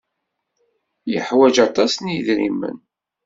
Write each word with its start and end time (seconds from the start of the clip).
Yeḥwaj 1.11 1.55
aṭas 1.67 1.93
n 1.99 2.05
yidrimen? 2.13 2.77